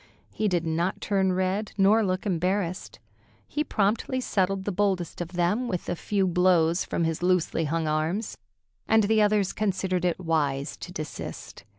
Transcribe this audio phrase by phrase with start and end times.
[0.31, 2.97] He did not turn red nor look embarrassed.
[3.47, 7.87] He promptly settled the boldest of them with a few blows from his loosely hung
[7.87, 8.35] arms,
[8.87, 11.65] and the others considered it wise to desist.